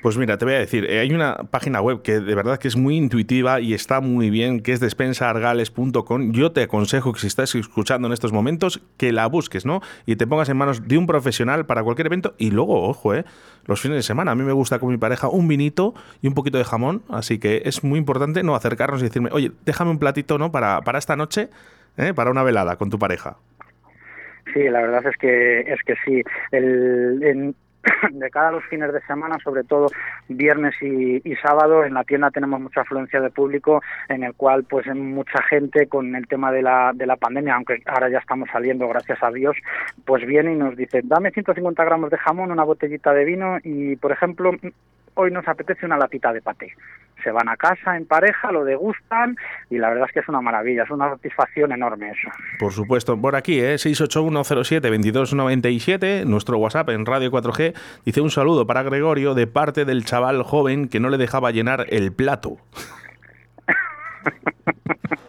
Pues 0.01 0.17
mira, 0.17 0.37
te 0.37 0.45
voy 0.45 0.53
a 0.55 0.59
decir, 0.59 0.85
eh, 0.85 0.99
hay 0.99 1.13
una 1.13 1.35
página 1.49 1.81
web 1.81 2.01
que 2.01 2.19
de 2.19 2.35
verdad 2.35 2.59
que 2.59 2.67
es 2.67 2.75
muy 2.75 2.97
intuitiva 2.97 3.59
y 3.59 3.73
está 3.73 4.01
muy 4.01 4.29
bien, 4.29 4.61
que 4.61 4.73
es 4.73 4.79
despensaargales.com. 4.79 6.31
Yo 6.31 6.51
te 6.51 6.63
aconsejo 6.63 7.13
que 7.13 7.19
si 7.19 7.27
estás 7.27 7.55
escuchando 7.55 8.07
en 8.07 8.13
estos 8.13 8.33
momentos, 8.33 8.81
que 8.97 9.11
la 9.11 9.25
busques, 9.27 9.65
¿no? 9.65 9.81
Y 10.05 10.15
te 10.15 10.27
pongas 10.27 10.49
en 10.49 10.57
manos 10.57 10.87
de 10.87 10.97
un 10.97 11.07
profesional 11.07 11.65
para 11.65 11.83
cualquier 11.83 12.07
evento 12.07 12.35
y 12.37 12.51
luego, 12.51 12.83
ojo, 12.87 13.13
¿eh? 13.15 13.25
Los 13.65 13.79
fines 13.79 13.95
de 13.95 14.03
semana. 14.03 14.31
A 14.31 14.35
mí 14.35 14.43
me 14.43 14.51
gusta 14.51 14.77
con 14.79 14.89
mi 14.89 14.97
pareja 14.97 15.29
un 15.29 15.47
vinito 15.47 15.93
y 16.21 16.27
un 16.27 16.32
poquito 16.33 16.57
de 16.57 16.63
jamón, 16.63 17.03
así 17.09 17.39
que 17.39 17.63
es 17.65 17.83
muy 17.83 17.99
importante 17.99 18.43
no 18.43 18.55
acercarnos 18.55 19.01
y 19.01 19.05
decirme, 19.05 19.29
oye, 19.31 19.51
déjame 19.65 19.91
un 19.91 19.99
platito, 19.99 20.37
¿no? 20.37 20.51
Para, 20.51 20.81
para 20.81 20.99
esta 20.99 21.15
noche, 21.15 21.49
¿eh? 21.97 22.13
para 22.13 22.31
una 22.31 22.43
velada 22.43 22.75
con 22.75 22.89
tu 22.89 22.99
pareja. 22.99 23.37
Sí, 24.53 24.63
la 24.69 24.81
verdad 24.81 25.05
es 25.07 25.17
que 25.17 25.61
es 25.61 25.81
que 25.83 25.95
sí. 26.05 26.21
El, 26.51 27.55
de 28.11 28.29
cara 28.29 28.49
a 28.49 28.51
los 28.51 28.63
fines 28.65 28.93
de 28.93 29.01
semana, 29.01 29.37
sobre 29.43 29.63
todo 29.63 29.87
viernes 30.27 30.73
y, 30.81 31.21
sábado, 31.41 31.83
en 31.83 31.93
la 31.93 32.03
tienda 32.03 32.31
tenemos 32.31 32.61
mucha 32.61 32.81
afluencia 32.81 33.19
de 33.19 33.29
público, 33.29 33.81
en 34.09 34.23
el 34.23 34.33
cual 34.33 34.63
pues 34.63 34.85
mucha 34.95 35.41
gente 35.43 35.87
con 35.87 36.15
el 36.15 36.27
tema 36.27 36.51
de 36.51 36.61
la, 36.61 36.91
de 36.93 37.05
la 37.05 37.17
pandemia, 37.17 37.55
aunque 37.55 37.81
ahora 37.85 38.09
ya 38.09 38.19
estamos 38.19 38.49
saliendo, 38.51 38.87
gracias 38.87 39.21
a 39.21 39.31
Dios, 39.31 39.57
pues 40.05 40.25
viene 40.25 40.53
y 40.53 40.55
nos 40.55 40.77
dice, 40.77 41.01
dame 41.03 41.31
150 41.31 41.83
gramos 41.83 42.09
de 42.09 42.17
jamón, 42.17 42.51
una 42.51 42.63
botellita 42.63 43.13
de 43.13 43.25
vino 43.25 43.57
y, 43.63 43.95
por 43.97 44.11
ejemplo, 44.11 44.51
hoy 45.15 45.31
nos 45.31 45.47
apetece 45.47 45.85
una 45.85 45.97
latita 45.97 46.33
de 46.33 46.41
paté. 46.41 46.73
Se 47.23 47.31
van 47.31 47.47
a 47.47 47.55
casa 47.55 47.95
en 47.95 48.05
pareja, 48.05 48.51
lo 48.51 48.65
degustan 48.65 49.37
y 49.69 49.77
la 49.77 49.87
verdad 49.89 50.07
es 50.07 50.13
que 50.13 50.19
es 50.19 50.27
una 50.27 50.41
maravilla, 50.41 50.83
es 50.83 50.89
una 50.89 51.11
satisfacción 51.11 51.71
enorme 51.71 52.09
eso. 52.09 52.27
Por 52.59 52.73
supuesto, 52.73 53.17
por 53.19 53.37
aquí, 53.37 53.61
¿eh? 53.61 53.75
681072297, 53.75 56.25
nuestro 56.25 56.57
WhatsApp 56.57 56.89
en 56.89 57.05
Radio 57.05 57.31
4G, 57.31 57.73
dice 58.05 58.19
un 58.19 58.29
saludo 58.29 58.67
para 58.67 58.83
Gregorio 58.83 59.35
de 59.35 59.47
parte 59.47 59.85
del 59.85 60.03
chaval 60.03 60.43
joven 60.43 60.89
que 60.89 60.99
no 60.99 61.07
le 61.09 61.17
dejaba 61.17 61.51
llenar 61.51 61.85
el 61.89 62.11
plato. 62.11 62.57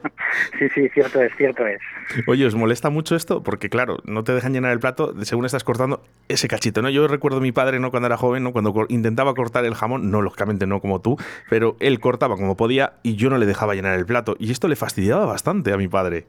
Sí, 0.59 0.69
sí, 0.75 0.89
cierto 0.91 1.21
es, 1.23 1.33
cierto 1.37 1.67
es. 1.67 1.81
Oye, 2.27 2.47
¿os 2.47 2.55
molesta 2.55 2.91
mucho 2.91 3.17
esto? 3.17 3.43
Porque 3.43 3.69
claro, 3.69 3.99
no 4.05 4.25
te 4.25 4.33
dejan 4.33 4.53
llenar 4.53 4.73
el 4.73 4.79
plato 4.79 5.15
según 5.23 5.45
estás 5.47 5.65
cortando 5.65 6.03
ese 6.29 6.49
cachito, 6.49 6.83
¿no? 6.83 6.91
Yo 6.91 7.09
recuerdo 7.09 7.39
a 7.39 7.41
mi 7.41 7.53
padre, 7.53 7.81
¿no? 7.81 7.91
Cuando 7.91 8.07
era 8.07 8.17
joven, 8.17 8.43
¿no? 8.43 8.53
Cuando 8.53 8.87
intentaba 8.89 9.35
cortar 9.35 9.65
el 9.65 9.75
jamón, 9.75 10.11
no, 10.11 10.23
lógicamente 10.23 10.67
no 10.67 10.81
como 10.81 11.01
tú, 11.01 11.17
pero 11.51 11.77
él 11.81 12.01
cortaba 12.01 12.37
como 12.37 12.57
podía 12.57 12.95
y 13.03 13.17
yo 13.17 13.31
no 13.31 13.39
le 13.39 13.47
dejaba 13.47 13.75
llenar 13.75 13.99
el 13.99 14.07
plato. 14.07 14.37
Y 14.39 14.53
esto 14.53 14.69
le 14.69 14.77
fastidiaba 14.77 15.27
bastante 15.27 15.73
a 15.73 15.77
mi 15.77 15.89
padre. 15.89 16.27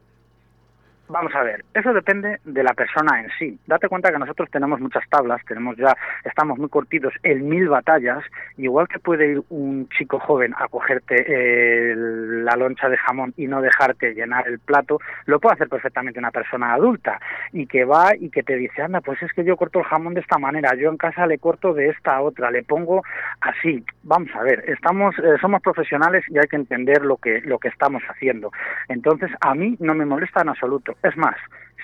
Vamos 1.08 1.36
a 1.36 1.44
ver, 1.44 1.64
eso 1.76 1.94
depende 1.94 2.40
de 2.46 2.64
la 2.64 2.74
persona 2.74 3.22
en 3.22 3.30
sí. 3.38 3.60
Date 3.68 3.88
cuenta 3.88 4.12
que 4.12 4.18
nosotros 4.18 4.50
tenemos 4.50 4.80
muchas 4.80 5.08
tablas, 5.08 5.40
tenemos 5.48 5.78
ya, 5.78 5.96
estamos 6.24 6.58
muy 6.58 6.68
cortitos 6.68 7.14
en 7.22 7.48
mil 7.48 7.70
batallas, 7.70 8.24
igual 8.58 8.88
que 8.88 8.98
puede 8.98 9.34
ir 9.34 9.44
un 9.50 9.88
chico 9.90 10.20
joven 10.20 10.56
a 10.58 10.68
cogerte 10.68 11.24
eh, 11.28 11.96
la 11.96 12.56
loncha 12.56 12.90
de 12.90 12.98
jamón 12.98 13.36
y 13.38 13.46
no 13.46 13.62
dejarte 13.62 14.16
llenar 14.16 14.48
el 14.48 14.58
plato, 14.58 15.00
lo 15.28 15.40
puede 15.40 15.54
hacer 15.54 15.70
perfectamente 15.70 16.18
una 16.18 16.32
persona 16.32 16.74
adulta 16.74 17.20
y 17.54 17.68
que 17.68 17.86
va 17.86 18.16
y 18.20 18.32
que 18.32 18.42
te 18.42 18.56
dice, 18.56 18.82
anda, 18.82 19.00
pues 19.02 19.22
es 19.22 19.32
que 19.34 19.44
yo 19.44 19.58
corto 19.58 19.80
el 19.80 19.86
jamón 19.86 20.16
de 20.16 20.22
esta 20.22 20.40
manera, 20.40 20.74
yo 20.74 20.90
en 20.90 20.98
casa 20.98 21.28
le 21.28 21.38
corto 21.38 21.76
de 21.76 21.90
esta 21.90 22.20
otra, 22.20 22.50
le 22.50 22.64
pongo 22.64 23.04
así. 23.42 23.86
Vamos 24.02 24.30
a 24.34 24.42
ver, 24.42 24.64
estamos, 24.68 25.16
eh, 25.20 25.36
somos 25.40 25.62
profesionales 25.62 26.24
y 26.30 26.40
hay 26.40 26.48
que 26.48 26.56
entender 26.56 27.06
lo 27.06 27.18
que, 27.18 27.42
lo 27.42 27.60
que 27.60 27.68
estamos 27.68 28.02
haciendo. 28.10 28.52
Entonces, 28.88 29.30
a 29.42 29.54
mí 29.54 29.78
no 29.80 29.94
me 29.94 30.06
molesta 30.06 30.42
en 30.42 30.50
absoluto 30.50 30.95
es 31.04 31.18
más, 31.18 31.36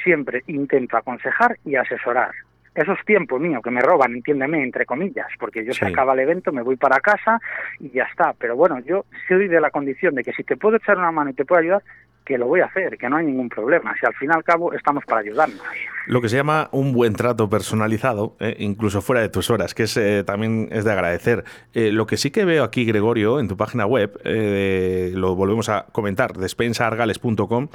siempre 0.03 0.43
intento 0.47 0.97
aconsejar 0.97 1.57
y 1.65 1.75
asesorar. 1.75 2.31
Eso 2.73 2.93
es 2.93 3.05
tiempo 3.05 3.37
mío 3.37 3.61
que 3.61 3.69
me 3.69 3.81
roban, 3.81 4.13
entiéndeme, 4.13 4.63
entre 4.63 4.85
comillas, 4.85 5.27
porque 5.37 5.65
yo 5.65 5.73
se 5.73 5.85
acaba 5.85 6.13
el 6.13 6.19
evento, 6.19 6.53
me 6.53 6.61
voy 6.61 6.77
para 6.77 7.01
casa 7.01 7.39
y 7.79 7.89
ya 7.89 8.03
está. 8.03 8.33
Pero 8.39 8.55
bueno, 8.55 8.79
yo 8.79 9.05
soy 9.27 9.49
de 9.49 9.59
la 9.59 9.71
condición 9.71 10.15
de 10.15 10.23
que 10.23 10.31
si 10.31 10.43
te 10.43 10.55
puedo 10.55 10.77
echar 10.77 10.97
una 10.97 11.11
mano 11.11 11.31
y 11.31 11.33
te 11.33 11.43
puedo 11.43 11.59
ayudar, 11.59 11.83
que 12.25 12.37
lo 12.37 12.47
voy 12.47 12.61
a 12.61 12.65
hacer, 12.65 12.97
que 12.97 13.09
no 13.09 13.17
hay 13.17 13.25
ningún 13.25 13.49
problema. 13.49 13.93
Si 13.99 14.05
al 14.05 14.13
fin 14.13 14.29
y 14.31 14.35
al 14.35 14.43
cabo 14.43 14.73
estamos 14.73 15.03
para 15.05 15.21
ayudarnos. 15.21 15.59
Lo 16.07 16.21
que 16.21 16.29
se 16.29 16.35
llama 16.35 16.69
un 16.71 16.93
buen 16.93 17.13
trato 17.13 17.49
personalizado, 17.49 18.35
eh, 18.39 18.55
incluso 18.59 19.01
fuera 19.01 19.21
de 19.21 19.29
tus 19.29 19.49
horas, 19.49 19.73
que 19.73 19.83
es, 19.83 19.97
eh, 19.97 20.23
también 20.23 20.69
es 20.71 20.83
de 20.83 20.91
agradecer. 20.91 21.43
Eh, 21.73 21.91
lo 21.91 22.05
que 22.07 22.17
sí 22.17 22.31
que 22.31 22.45
veo 22.45 22.63
aquí, 22.63 22.85
Gregorio, 22.85 23.39
en 23.39 23.47
tu 23.47 23.57
página 23.57 23.85
web, 23.85 24.19
lo 24.23 25.35
volvemos 25.35 25.69
a 25.69 25.85
comentar, 25.91 26.33
despensargales.com, 26.33 27.67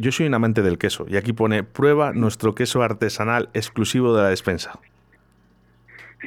yo 0.00 0.12
soy 0.12 0.26
un 0.26 0.34
amante 0.34 0.62
del 0.62 0.78
queso 0.78 1.06
y 1.08 1.16
aquí 1.16 1.32
pone 1.32 1.62
prueba 1.62 2.12
nuestro 2.12 2.54
queso 2.54 2.82
artesanal 2.82 3.48
exclusivo 3.54 4.16
de 4.16 4.22
la 4.22 4.28
despensa. 4.30 4.80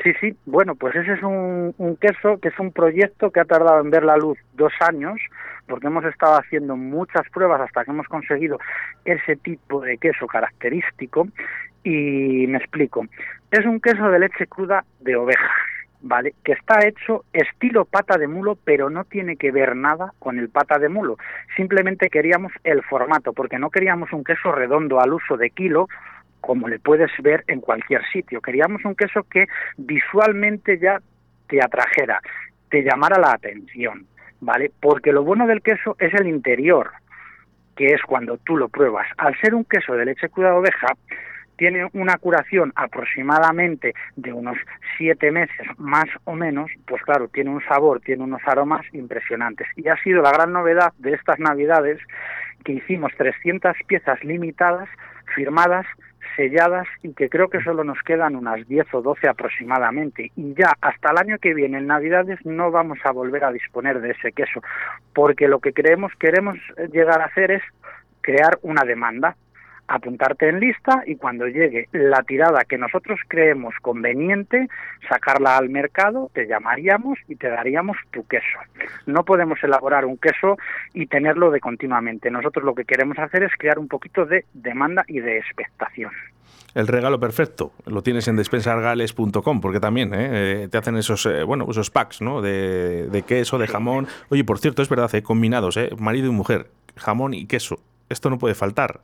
Sí, 0.03 0.13
sí, 0.21 0.37
bueno, 0.45 0.75
pues 0.75 0.95
ese 0.95 1.13
es 1.13 1.21
un, 1.21 1.75
un, 1.77 1.95
queso 1.97 2.39
que 2.39 2.47
es 2.47 2.59
un 2.59 2.71
proyecto 2.71 3.29
que 3.29 3.41
ha 3.41 3.45
tardado 3.45 3.81
en 3.81 3.91
ver 3.91 4.03
la 4.03 4.15
luz 4.15 4.37
dos 4.53 4.71
años, 4.79 5.19
porque 5.67 5.87
hemos 5.87 6.05
estado 6.05 6.39
haciendo 6.39 6.77
muchas 6.77 7.29
pruebas 7.29 7.61
hasta 7.61 7.83
que 7.83 7.91
hemos 7.91 8.07
conseguido 8.07 8.57
ese 9.03 9.35
tipo 9.35 9.81
de 9.81 9.97
queso 9.97 10.27
característico. 10.27 11.27
Y 11.83 12.45
me 12.47 12.57
explico, 12.59 13.05
es 13.51 13.65
un 13.65 13.81
queso 13.81 14.09
de 14.09 14.19
leche 14.19 14.47
cruda 14.47 14.85
de 14.99 15.15
oveja, 15.15 15.51
¿vale? 16.01 16.35
Que 16.43 16.53
está 16.53 16.85
hecho 16.87 17.25
estilo 17.33 17.85
pata 17.85 18.17
de 18.17 18.27
mulo, 18.27 18.57
pero 18.63 18.89
no 18.89 19.03
tiene 19.03 19.35
que 19.35 19.51
ver 19.51 19.75
nada 19.75 20.13
con 20.19 20.39
el 20.39 20.49
pata 20.49 20.79
de 20.79 20.89
mulo. 20.89 21.17
Simplemente 21.57 22.09
queríamos 22.09 22.53
el 22.63 22.81
formato, 22.83 23.33
porque 23.33 23.59
no 23.59 23.69
queríamos 23.69 24.13
un 24.13 24.23
queso 24.23 24.51
redondo 24.51 25.01
al 25.01 25.13
uso 25.13 25.37
de 25.37 25.49
kilo, 25.49 25.87
como 26.41 26.67
le 26.67 26.79
puedes 26.79 27.11
ver 27.21 27.43
en 27.47 27.61
cualquier 27.61 28.03
sitio. 28.11 28.41
Queríamos 28.41 28.83
un 28.83 28.95
queso 28.95 29.23
que 29.23 29.47
visualmente 29.77 30.79
ya 30.79 30.99
te 31.47 31.63
atrajera, 31.63 32.19
te 32.69 32.83
llamara 32.83 33.19
la 33.19 33.33
atención, 33.33 34.05
¿vale? 34.41 34.71
Porque 34.79 35.11
lo 35.11 35.23
bueno 35.23 35.47
del 35.47 35.61
queso 35.61 35.95
es 35.99 36.13
el 36.15 36.27
interior, 36.27 36.91
que 37.75 37.87
es 37.87 38.01
cuando 38.01 38.37
tú 38.37 38.57
lo 38.57 38.69
pruebas. 38.69 39.07
Al 39.17 39.39
ser 39.39 39.55
un 39.55 39.65
queso 39.65 39.93
de 39.93 40.05
leche 40.05 40.29
cruda 40.29 40.49
de 40.49 40.57
oveja, 40.57 40.87
tiene 41.57 41.87
una 41.93 42.17
curación 42.17 42.73
aproximadamente 42.75 43.93
de 44.15 44.33
unos 44.33 44.57
siete 44.97 45.29
meses 45.29 45.67
más 45.77 46.05
o 46.23 46.33
menos, 46.33 46.71
pues 46.87 47.03
claro, 47.03 47.27
tiene 47.27 47.51
un 47.51 47.63
sabor, 47.65 48.01
tiene 48.01 48.23
unos 48.23 48.41
aromas 48.47 48.81
impresionantes. 48.93 49.67
Y 49.75 49.87
ha 49.87 49.95
sido 49.97 50.23
la 50.23 50.31
gran 50.31 50.53
novedad 50.53 50.91
de 50.97 51.13
estas 51.13 51.37
navidades 51.37 51.99
que 52.65 52.73
hicimos 52.73 53.11
300 53.15 53.75
piezas 53.85 54.23
limitadas, 54.23 54.89
firmadas 55.35 55.85
selladas 56.35 56.87
y 57.03 57.13
que 57.13 57.29
creo 57.29 57.49
que 57.49 57.61
solo 57.61 57.83
nos 57.83 58.01
quedan 58.03 58.35
unas 58.35 58.67
10 58.67 58.93
o 58.93 59.01
12 59.01 59.27
aproximadamente. 59.27 60.31
Y 60.35 60.53
ya 60.53 60.73
hasta 60.81 61.11
el 61.11 61.17
año 61.17 61.37
que 61.39 61.53
viene, 61.53 61.77
en 61.77 61.87
Navidades, 61.87 62.39
no 62.45 62.71
vamos 62.71 62.99
a 63.03 63.11
volver 63.11 63.43
a 63.43 63.51
disponer 63.51 64.01
de 64.01 64.11
ese 64.11 64.31
queso, 64.31 64.61
porque 65.13 65.47
lo 65.47 65.59
que 65.59 65.73
creemos, 65.73 66.11
queremos 66.19 66.57
llegar 66.91 67.21
a 67.21 67.25
hacer 67.25 67.51
es 67.51 67.63
crear 68.21 68.59
una 68.61 68.83
demanda 68.83 69.35
apuntarte 69.91 70.47
en 70.47 70.59
lista 70.59 71.03
y 71.05 71.15
cuando 71.15 71.47
llegue 71.47 71.87
la 71.91 72.23
tirada 72.23 72.63
que 72.63 72.77
nosotros 72.77 73.19
creemos 73.27 73.75
conveniente, 73.81 74.67
sacarla 75.09 75.57
al 75.57 75.69
mercado, 75.69 76.31
te 76.33 76.47
llamaríamos 76.47 77.19
y 77.27 77.35
te 77.35 77.49
daríamos 77.49 77.97
tu 78.11 78.25
queso. 78.25 78.59
No 79.05 79.25
podemos 79.25 79.61
elaborar 79.63 80.05
un 80.05 80.17
queso 80.17 80.57
y 80.93 81.07
tenerlo 81.07 81.51
de 81.51 81.59
continuamente. 81.59 82.31
Nosotros 82.31 82.63
lo 82.63 82.73
que 82.73 82.85
queremos 82.85 83.19
hacer 83.19 83.43
es 83.43 83.51
crear 83.57 83.79
un 83.79 83.87
poquito 83.87 84.25
de 84.25 84.45
demanda 84.53 85.03
y 85.07 85.19
de 85.19 85.37
expectación. 85.37 86.11
El 86.73 86.87
regalo 86.87 87.19
perfecto 87.19 87.73
lo 87.85 88.01
tienes 88.01 88.29
en 88.29 88.37
despensargales.com 88.37 89.59
porque 89.59 89.81
también 89.81 90.13
¿eh? 90.13 90.29
Eh, 90.63 90.67
te 90.69 90.77
hacen 90.77 90.95
esos 90.95 91.25
eh, 91.25 91.43
bueno 91.43 91.67
esos 91.69 91.89
packs 91.89 92.21
¿no? 92.21 92.41
de, 92.41 93.23
queso, 93.27 93.57
de 93.57 93.67
jamón. 93.67 94.07
Oye, 94.29 94.45
por 94.45 94.57
cierto, 94.59 94.81
es 94.81 94.87
verdad, 94.87 95.11
combinados, 95.21 95.77
marido 95.97 96.27
y 96.27 96.31
mujer, 96.31 96.67
jamón 96.95 97.33
y 97.33 97.45
queso. 97.45 97.79
Esto 98.07 98.29
no 98.29 98.37
puede 98.37 98.55
faltar. 98.55 99.01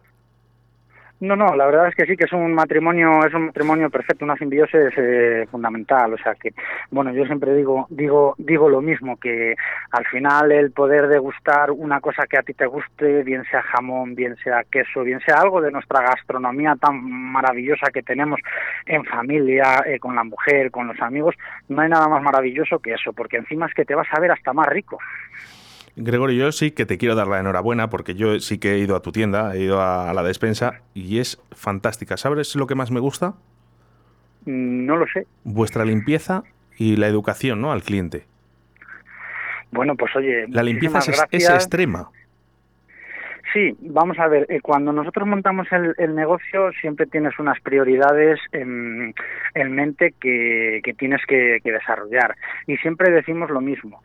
No, 1.19 1.35
no, 1.35 1.55
la 1.55 1.65
verdad 1.65 1.87
es 1.87 1.95
que 1.95 2.05
sí 2.05 2.15
que 2.15 2.25
es 2.25 2.31
un 2.31 2.53
matrimonio, 2.53 3.25
es 3.25 3.33
un 3.33 3.47
matrimonio 3.47 3.89
perfecto, 3.89 4.23
una 4.23 4.37
simbiosis 4.37 4.93
eh, 4.97 5.47
fundamental, 5.49 6.13
o 6.13 6.17
sea 6.17 6.35
que, 6.35 6.53
bueno, 6.91 7.11
yo 7.11 7.25
siempre 7.25 7.55
digo, 7.55 7.87
digo, 7.89 8.35
digo 8.37 8.69
lo 8.69 8.81
mismo, 8.81 9.17
que 9.17 9.55
al 9.89 10.05
final 10.05 10.51
el 10.51 10.71
poder 10.71 11.07
degustar 11.07 11.71
una 11.71 12.01
cosa 12.01 12.27
que 12.27 12.37
a 12.37 12.43
ti 12.43 12.53
te 12.53 12.67
guste, 12.67 13.23
bien 13.23 13.43
sea 13.49 13.63
jamón, 13.63 14.13
bien 14.13 14.35
sea 14.43 14.63
queso, 14.71 15.01
bien 15.01 15.19
sea 15.21 15.41
algo 15.41 15.59
de 15.59 15.71
nuestra 15.71 16.01
gastronomía 16.01 16.75
tan 16.79 17.03
maravillosa 17.03 17.89
que 17.91 18.03
tenemos 18.03 18.39
en 18.85 19.03
familia, 19.03 19.83
eh, 19.87 19.97
con 19.97 20.15
la 20.15 20.23
mujer, 20.23 20.69
con 20.69 20.87
los 20.87 21.01
amigos, 21.01 21.33
no 21.67 21.81
hay 21.81 21.89
nada 21.89 22.07
más 22.07 22.21
maravilloso 22.21 22.77
que 22.77 22.93
eso, 22.93 23.11
porque 23.11 23.37
encima 23.37 23.65
es 23.65 23.73
que 23.73 23.85
te 23.85 23.95
vas 23.95 24.07
a 24.11 24.19
ver 24.19 24.33
hasta 24.33 24.53
más 24.53 24.67
rico. 24.67 24.99
Gregorio, 25.99 26.45
yo 26.45 26.51
sí 26.51 26.69
que 26.69 26.85
te 26.85 26.99
quiero 26.99 27.15
dar 27.15 27.27
la 27.27 27.39
enhorabuena 27.39 27.89
porque 27.89 28.13
yo 28.13 28.39
sí 28.39 28.59
que 28.59 28.73
he 28.73 28.77
ido 28.77 28.95
a 28.95 29.01
tu 29.01 29.11
tienda, 29.11 29.55
he 29.55 29.61
ido 29.61 29.81
a, 29.81 30.13
la 30.13 30.21
despensa 30.21 30.81
y 30.93 31.17
es 31.17 31.41
fantástica. 31.51 32.17
¿Sabes 32.17 32.55
lo 32.55 32.67
que 32.67 32.75
más 32.75 32.91
me 32.91 32.99
gusta? 32.99 33.33
No 34.45 34.95
lo 34.95 35.07
sé. 35.07 35.25
Vuestra 35.43 35.85
limpieza 35.85 36.43
y 36.77 36.97
la 36.97 37.07
educación 37.07 37.61
¿no? 37.61 37.71
al 37.71 37.81
cliente. 37.81 38.25
Bueno, 39.71 39.95
pues 39.95 40.15
oye. 40.15 40.45
La 40.49 40.61
limpieza 40.61 40.99
es, 40.99 41.49
extrema. 41.49 42.11
Sí, 43.51 43.75
vamos 43.79 44.19
a 44.19 44.27
ver, 44.27 44.45
eh, 44.49 44.59
cuando 44.61 44.93
nosotros 44.93 45.27
montamos 45.27 45.67
el, 45.71 46.15
negocio 46.15 46.71
siempre 46.79 47.07
tienes 47.07 47.39
unas 47.39 47.59
prioridades 47.61 48.39
en, 48.51 49.15
mente 49.55 50.13
que, 50.19 50.81
tienes 50.97 51.25
que, 51.25 51.59
desarrollar 51.63 52.35
y 52.67 52.77
siempre 52.77 53.09
decimos 53.09 53.49
lo 53.49 53.61
mismo. 53.61 54.01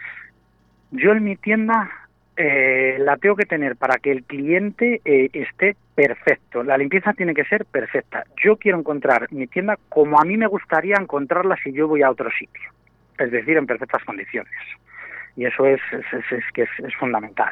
Yo 0.93 1.13
en 1.13 1.25
mi 1.25 1.37
tienda 1.37 1.91
eh, 2.37 2.97
la 3.01 3.17
tengo 3.17 3.35
que 3.35 3.47
tener 3.47 3.77
para 3.77 3.97
que 3.97 4.13
el 4.13 4.25
cliente 4.25 5.01
eh, 5.05 5.31
esté 5.33 5.77
perfecto. 5.95 6.63
La 6.63 6.79
limpieza 6.79 7.13
tiene 7.13 7.35
que 7.35 7.45
ser 7.45 7.65
perfecta. 7.65 8.25
Yo 8.43 8.57
quiero 8.57 8.79
encontrar 8.79 9.27
mi 9.33 9.47
tienda 9.47 9.79
como 9.89 10.21
a 10.21 10.25
mí 10.25 10.37
me 10.37 10.47
gustaría 10.47 10.97
encontrarla 10.99 11.57
si 11.63 11.73
yo 11.73 11.89
voy 11.89 12.03
a 12.03 12.11
otro 12.11 12.31
sitio, 12.31 12.71
es 13.19 13.31
decir, 13.31 13.57
en 13.57 13.67
perfectas 13.67 14.05
condiciones. 14.05 14.53
Y 15.35 15.47
eso 15.47 15.67
es, 15.67 15.81
es, 15.93 16.45
que 16.53 16.63
es 16.63 16.95
fundamental. 16.99 17.51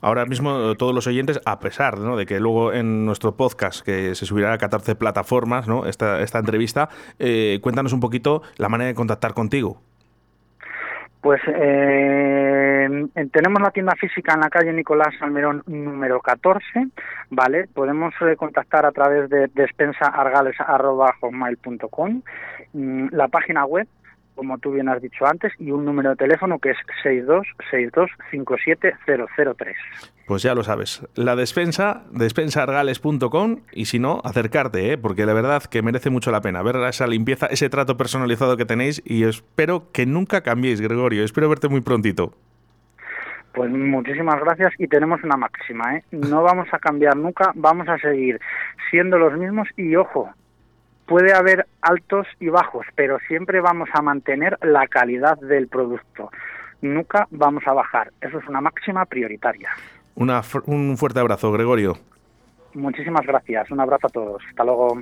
Ahora 0.00 0.24
mismo 0.24 0.74
todos 0.76 0.94
los 0.94 1.06
oyentes, 1.06 1.40
a 1.44 1.58
pesar 1.58 1.98
de 1.98 2.26
que 2.26 2.40
luego 2.40 2.72
en 2.72 3.06
nuestro 3.06 3.36
podcast, 3.36 3.84
que 3.84 4.14
se 4.14 4.26
subirá 4.26 4.52
a 4.52 4.58
14 4.58 4.94
plataformas, 4.96 5.68
¿no? 5.68 5.86
esta, 5.86 6.20
esta 6.20 6.38
entrevista, 6.38 6.88
eh, 7.18 7.58
cuéntanos 7.62 7.92
un 7.92 8.00
poquito 8.00 8.42
la 8.56 8.68
manera 8.68 8.88
de 8.88 8.94
contactar 8.94 9.34
contigo. 9.34 9.80
Pues 11.26 11.42
eh, 11.48 12.88
tenemos 13.32 13.60
la 13.60 13.72
tienda 13.72 13.96
física 13.96 14.34
en 14.34 14.42
la 14.42 14.48
calle 14.48 14.72
Nicolás 14.72 15.12
Almerón 15.20 15.64
número 15.66 16.20
14, 16.20 16.86
¿vale? 17.30 17.66
Podemos 17.74 18.14
eh, 18.20 18.36
contactar 18.36 18.86
a 18.86 18.92
través 18.92 19.28
de 19.28 19.50
despensaargales.com, 19.52 22.22
mm, 22.74 23.08
la 23.10 23.26
página 23.26 23.64
web 23.64 23.88
como 24.36 24.58
tú 24.58 24.70
bien 24.72 24.88
has 24.88 25.02
dicho 25.02 25.26
antes, 25.26 25.52
y 25.58 25.72
un 25.72 25.84
número 25.84 26.10
de 26.10 26.16
teléfono 26.16 26.60
que 26.60 26.70
es 26.70 26.76
626257003. 27.04 29.74
Pues 30.26 30.42
ya 30.42 30.54
lo 30.54 30.62
sabes, 30.62 31.04
la 31.14 31.34
despensa, 31.34 32.04
despensaargales.com 32.12 33.62
y 33.72 33.86
si 33.86 33.98
no, 33.98 34.20
acercarte, 34.24 34.92
¿eh? 34.92 34.98
porque 34.98 35.26
la 35.26 35.32
verdad 35.32 35.64
que 35.64 35.82
merece 35.82 36.10
mucho 36.10 36.30
la 36.30 36.40
pena 36.40 36.62
ver 36.62 36.76
esa 36.88 37.06
limpieza, 37.06 37.46
ese 37.46 37.70
trato 37.70 37.96
personalizado 37.96 38.56
que 38.56 38.64
tenéis 38.64 39.02
y 39.04 39.24
espero 39.24 39.90
que 39.92 40.06
nunca 40.06 40.42
cambiéis, 40.42 40.80
Gregorio. 40.80 41.24
Espero 41.24 41.48
verte 41.48 41.68
muy 41.68 41.80
prontito. 41.80 42.34
Pues 43.56 43.70
muchísimas 43.70 44.38
gracias 44.40 44.74
y 44.78 44.86
tenemos 44.86 45.24
una 45.24 45.38
máxima, 45.38 45.96
¿eh? 45.96 46.04
No 46.10 46.42
vamos 46.42 46.68
a 46.72 46.78
cambiar 46.78 47.16
nunca, 47.16 47.52
vamos 47.54 47.88
a 47.88 47.96
seguir 47.96 48.38
siendo 48.90 49.18
los 49.18 49.32
mismos 49.38 49.66
y 49.78 49.96
ojo, 49.96 50.28
puede 51.06 51.32
haber 51.32 51.66
altos 51.82 52.26
y 52.40 52.48
bajos, 52.48 52.86
pero 52.94 53.18
siempre 53.28 53.60
vamos 53.60 53.88
a 53.92 54.02
mantener 54.02 54.58
la 54.62 54.86
calidad 54.86 55.38
del 55.38 55.68
producto. 55.68 56.30
Nunca 56.82 57.26
vamos 57.30 57.66
a 57.66 57.72
bajar. 57.72 58.12
Eso 58.20 58.38
es 58.38 58.48
una 58.48 58.60
máxima 58.60 59.04
prioritaria. 59.06 59.70
un 60.14 60.96
fuerte 60.96 61.20
abrazo, 61.20 61.52
Gregorio. 61.52 61.96
Muchísimas 62.74 63.26
gracias. 63.26 63.70
Un 63.70 63.80
abrazo 63.80 64.06
a 64.06 64.10
todos. 64.10 64.42
Hasta 64.50 64.64
luego. 64.64 65.00